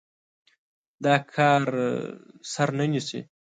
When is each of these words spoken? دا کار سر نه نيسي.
دا 1.03 1.15
کار 1.35 1.63
سر 2.51 2.69
نه 2.77 2.85
نيسي. 2.91 3.19